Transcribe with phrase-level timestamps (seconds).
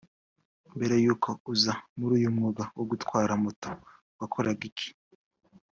[0.75, 3.69] Mbere y’uko uza muri uyumwuga wo gutwara moto
[4.19, 4.89] wakoraga iki